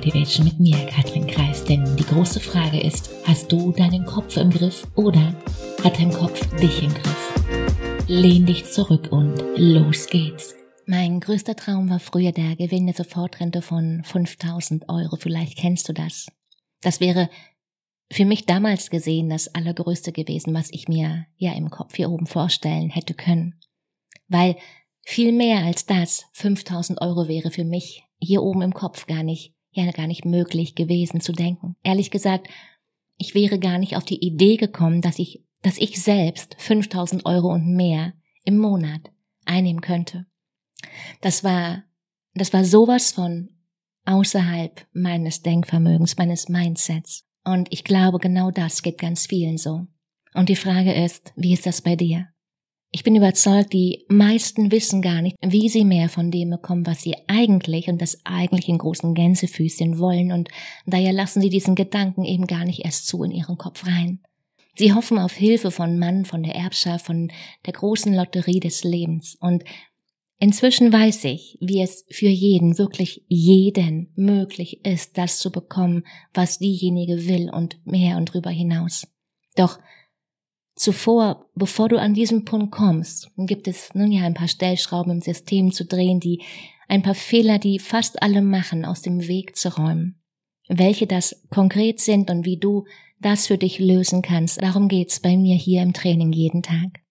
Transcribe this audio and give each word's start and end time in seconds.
Motivation 0.00 0.46
mit 0.46 0.58
mir, 0.58 0.86
Katrin 0.86 1.26
Kreis. 1.26 1.62
Denn 1.62 1.84
die 1.94 2.06
große 2.06 2.40
Frage 2.40 2.80
ist, 2.80 3.10
hast 3.24 3.52
du 3.52 3.70
deinen 3.70 4.06
Kopf 4.06 4.38
im 4.38 4.48
Griff 4.48 4.86
oder 4.94 5.34
hat 5.84 5.98
dein 5.98 6.10
Kopf 6.10 6.40
dich 6.56 6.82
im 6.82 6.94
Griff? 6.94 8.06
Lehn 8.08 8.46
dich 8.46 8.64
zurück 8.64 9.12
und 9.12 9.36
los 9.56 10.06
geht's. 10.06 10.54
Mein 10.86 11.20
größter 11.20 11.54
Traum 11.54 11.90
war 11.90 12.00
früher 12.00 12.32
der 12.32 12.56
Gewinn 12.56 12.86
der 12.86 12.94
Sofortrente 12.94 13.60
von 13.60 14.02
5000 14.02 14.88
Euro. 14.88 15.16
Vielleicht 15.16 15.58
kennst 15.58 15.86
du 15.86 15.92
das. 15.92 16.28
Das 16.80 17.00
wäre 17.00 17.28
für 18.10 18.24
mich 18.24 18.46
damals 18.46 18.88
gesehen 18.88 19.28
das 19.28 19.54
Allergrößte 19.54 20.12
gewesen, 20.12 20.54
was 20.54 20.70
ich 20.72 20.88
mir 20.88 21.26
ja 21.36 21.52
im 21.52 21.68
Kopf 21.68 21.96
hier 21.96 22.10
oben 22.10 22.24
vorstellen 22.24 22.88
hätte 22.88 23.12
können. 23.12 23.60
Weil 24.28 24.56
viel 25.02 25.32
mehr 25.32 25.62
als 25.62 25.84
das, 25.84 26.24
5000 26.32 27.02
Euro 27.02 27.28
wäre 27.28 27.50
für 27.50 27.64
mich 27.64 28.02
hier 28.18 28.42
oben 28.42 28.62
im 28.62 28.72
Kopf 28.72 29.06
gar 29.06 29.22
nicht, 29.22 29.54
ja 29.72 29.90
gar 29.92 30.06
nicht 30.06 30.24
möglich 30.24 30.74
gewesen 30.74 31.20
zu 31.20 31.32
denken. 31.32 31.76
Ehrlich 31.82 32.10
gesagt, 32.10 32.48
ich 33.16 33.34
wäre 33.34 33.58
gar 33.58 33.78
nicht 33.78 33.96
auf 33.96 34.04
die 34.04 34.24
Idee 34.24 34.56
gekommen, 34.56 35.02
dass 35.02 35.18
ich, 35.18 35.44
dass 35.62 35.78
ich 35.78 36.02
selbst 36.02 36.56
5000 36.58 37.26
Euro 37.26 37.52
und 37.52 37.66
mehr 37.74 38.14
im 38.44 38.58
Monat 38.58 39.10
einnehmen 39.44 39.80
könnte. 39.80 40.26
Das 41.20 41.44
war, 41.44 41.84
das 42.34 42.52
war 42.52 42.64
sowas 42.64 43.12
von 43.12 43.50
außerhalb 44.06 44.86
meines 44.92 45.42
Denkvermögens, 45.42 46.16
meines 46.16 46.48
Mindsets. 46.48 47.24
Und 47.44 47.68
ich 47.70 47.84
glaube, 47.84 48.18
genau 48.18 48.50
das 48.50 48.82
geht 48.82 48.98
ganz 48.98 49.26
vielen 49.26 49.58
so. 49.58 49.86
Und 50.34 50.48
die 50.48 50.56
Frage 50.56 50.92
ist, 50.92 51.32
wie 51.36 51.52
ist 51.52 51.66
das 51.66 51.82
bei 51.82 51.96
dir? 51.96 52.28
Ich 52.92 53.04
bin 53.04 53.14
überzeugt, 53.14 53.72
die 53.72 54.04
meisten 54.08 54.72
wissen 54.72 55.00
gar 55.00 55.22
nicht, 55.22 55.36
wie 55.40 55.68
sie 55.68 55.84
mehr 55.84 56.08
von 56.08 56.32
dem 56.32 56.50
bekommen, 56.50 56.86
was 56.86 57.02
sie 57.02 57.14
eigentlich 57.28 57.88
und 57.88 58.02
das 58.02 58.18
eigentlich 58.24 58.68
in 58.68 58.78
großen 58.78 59.14
Gänsefüßchen 59.14 59.98
wollen 59.98 60.32
und 60.32 60.48
daher 60.86 61.12
lassen 61.12 61.40
sie 61.40 61.50
diesen 61.50 61.76
Gedanken 61.76 62.24
eben 62.24 62.48
gar 62.48 62.64
nicht 62.64 62.84
erst 62.84 63.06
zu 63.06 63.22
in 63.22 63.30
ihren 63.30 63.58
Kopf 63.58 63.86
rein. 63.86 64.20
Sie 64.74 64.92
hoffen 64.92 65.18
auf 65.18 65.32
Hilfe 65.32 65.70
von 65.70 65.98
Mann, 65.98 66.24
von 66.24 66.42
der 66.42 66.56
Erbschaft, 66.56 67.06
von 67.06 67.30
der 67.66 67.74
großen 67.74 68.14
Lotterie 68.14 68.60
des 68.60 68.82
Lebens 68.82 69.36
und 69.40 69.64
Inzwischen 70.42 70.90
weiß 70.90 71.24
ich, 71.24 71.58
wie 71.60 71.82
es 71.82 72.06
für 72.10 72.28
jeden, 72.28 72.78
wirklich 72.78 73.22
jeden 73.28 74.10
möglich 74.16 74.82
ist, 74.86 75.18
das 75.18 75.38
zu 75.38 75.52
bekommen, 75.52 76.04
was 76.32 76.58
diejenige 76.58 77.28
will 77.28 77.50
und 77.50 77.78
mehr 77.84 78.16
und 78.16 78.32
drüber 78.32 78.48
hinaus. 78.48 79.06
Doch 79.54 79.78
Zuvor, 80.80 81.44
bevor 81.54 81.90
du 81.90 82.00
an 82.00 82.14
diesen 82.14 82.46
Punkt 82.46 82.72
kommst, 82.72 83.30
gibt 83.36 83.68
es 83.68 83.90
nun 83.92 84.10
ja 84.10 84.24
ein 84.24 84.32
paar 84.32 84.48
Stellschrauben 84.48 85.12
im 85.12 85.20
System 85.20 85.72
zu 85.72 85.84
drehen, 85.84 86.20
die 86.20 86.42
ein 86.88 87.02
paar 87.02 87.14
Fehler, 87.14 87.58
die 87.58 87.78
fast 87.78 88.22
alle 88.22 88.40
machen, 88.40 88.86
aus 88.86 89.02
dem 89.02 89.28
Weg 89.28 89.56
zu 89.56 89.76
räumen. 89.76 90.22
Welche 90.68 91.06
das 91.06 91.46
konkret 91.50 92.00
sind 92.00 92.30
und 92.30 92.46
wie 92.46 92.56
du 92.56 92.86
das 93.20 93.46
für 93.46 93.58
dich 93.58 93.78
lösen 93.78 94.22
kannst, 94.22 94.62
darum 94.62 94.88
geht's 94.88 95.20
bei 95.20 95.36
mir 95.36 95.54
hier 95.54 95.82
im 95.82 95.92
Training 95.92 96.32
jeden 96.32 96.62
Tag. 96.62 97.02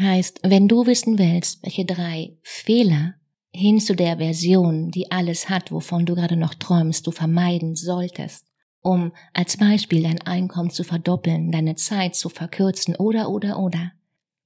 Heißt, 0.00 0.40
wenn 0.42 0.66
du 0.66 0.86
wissen 0.86 1.18
willst, 1.18 1.62
welche 1.64 1.84
drei 1.84 2.38
Fehler 2.42 3.16
hin 3.52 3.80
zu 3.80 3.96
der 3.96 4.16
Version, 4.16 4.90
die 4.90 5.10
alles 5.10 5.50
hat, 5.50 5.72
wovon 5.72 6.06
du 6.06 6.14
gerade 6.14 6.36
noch 6.38 6.54
träumst, 6.54 7.06
du 7.06 7.10
vermeiden 7.10 7.76
solltest, 7.76 8.47
um 8.88 9.12
als 9.34 9.58
Beispiel 9.58 10.02
dein 10.02 10.20
Einkommen 10.22 10.70
zu 10.70 10.82
verdoppeln, 10.82 11.52
deine 11.52 11.74
Zeit 11.74 12.14
zu 12.14 12.28
verkürzen 12.28 12.96
oder 12.96 13.30
oder 13.30 13.58
oder. 13.58 13.92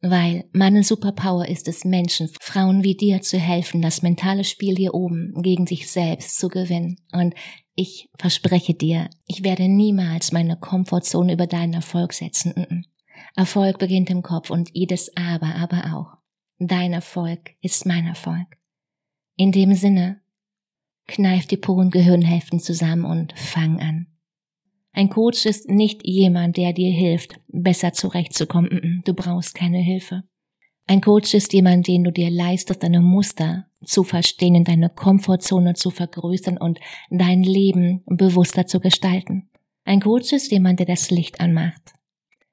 Weil 0.01 0.47
meine 0.53 0.83
Superpower 0.83 1.49
ist 1.49 1.69
es, 1.69 1.85
Menschen, 1.85 2.29
Frauen 2.41 2.83
wie 2.83 2.97
dir 2.97 3.23
zu 3.23 3.39
helfen, 3.39 3.81
das 3.81 4.03
mentale 4.03 4.43
Spiel 4.43 4.75
hier 4.77 4.95
oben 4.95 5.33
gegen 5.43 5.69
sich 5.69 5.89
selbst 5.89 6.39
zu 6.39 6.49
gewinnen. 6.49 6.97
Und 7.13 7.35
ich 7.77 8.11
verspreche 8.19 8.75
dir, 8.75 9.09
ich 9.27 9.45
werde 9.45 9.69
niemals 9.69 10.33
meine 10.33 10.57
Komfortzone 10.57 11.35
über 11.35 11.47
deinen 11.47 11.75
Erfolg 11.75 12.13
setzen. 12.13 12.87
Erfolg 13.37 13.79
beginnt 13.79 14.11
im 14.11 14.23
Kopf 14.23 14.51
und 14.51 14.71
jedes 14.75 15.17
Aber, 15.17 15.55
aber 15.55 15.95
auch. 15.95 16.19
Dein 16.59 16.93
Erfolg 16.93 17.51
ist 17.61 17.87
mein 17.87 18.07
Erfolg. 18.09 18.59
In 19.37 19.53
dem 19.53 19.75
Sinne, 19.75 20.21
kneif 21.07 21.47
die 21.47 21.59
und 21.59 21.93
Gehirnhälften 21.93 22.59
zusammen 22.59 23.05
und 23.05 23.39
fang 23.39 23.81
an. 23.81 24.12
Ein 24.95 25.09
Coach 25.09 25.47
ist 25.47 25.71
nicht 25.71 26.07
jemand, 26.07 26.59
der 26.59 26.75
dir 26.75 26.91
hilft, 26.93 27.41
besser 27.49 27.93
zurechtzukommen. 27.93 29.03
Du 29.07 29.15
brauchst 29.15 29.55
keine 29.55 29.79
Hilfe. 29.79 30.25
Ein 30.87 31.01
Coach 31.01 31.33
ist 31.33 31.53
jemand, 31.55 31.89
den 31.89 32.05
du 32.05 32.13
dir 32.13 32.31
leistest, 32.31 32.83
deine 32.83 33.01
Muster 33.01 33.67
zu 33.85 34.05
verstehen, 34.05 34.65
deine 34.65 34.91
Komfortzone 34.91 35.75
zu 35.75 35.91
vergrößern 35.91 36.59
und 36.59 36.79
dein 37.11 37.43
Leben 37.43 38.03
bewusster 38.07 38.67
zu 38.67 38.81
gestalten. 38.81 39.49
Ein 39.85 40.01
Coach 40.01 40.33
ist 40.33 40.53
jemand, 40.53 40.79
der 40.79 40.87
das 40.87 41.11
Licht 41.11 41.41
anmacht. 41.41 41.95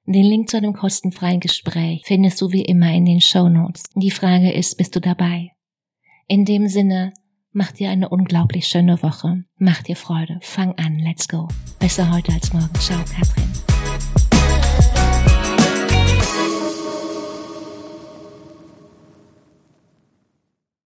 Den 0.05 0.25
Link 0.25 0.49
zu 0.49 0.57
einem 0.57 0.73
kostenfreien 0.73 1.39
Gespräch 1.39 2.03
findest 2.05 2.41
du 2.41 2.51
wie 2.51 2.63
immer 2.63 2.91
in 2.93 3.05
den 3.05 3.21
Show 3.21 3.49
Notes. 3.49 3.83
Die 3.95 4.11
Frage 4.11 4.51
ist, 4.51 4.77
bist 4.77 4.95
du 4.95 5.01
dabei? 5.01 5.51
In 6.27 6.45
dem 6.45 6.67
Sinne, 6.67 7.13
Mach 7.51 7.71
dir 7.71 7.89
eine 7.89 8.09
unglaublich 8.09 8.67
schöne 8.67 9.01
Woche. 9.01 9.43
Mach 9.57 9.81
dir 9.81 9.95
Freude. 9.95 10.39
Fang 10.41 10.73
an. 10.77 10.99
Let's 10.99 11.27
go. 11.27 11.47
Besser 11.79 12.11
heute 12.11 12.31
als 12.31 12.53
morgen. 12.53 12.73
Ciao, 12.75 12.99
Katrin. 12.99 13.68